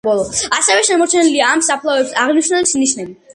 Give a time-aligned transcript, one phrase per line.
[0.59, 3.17] ასევე შემორჩენილია ამ საფლავების აღმნიშვნელი ნიშნები.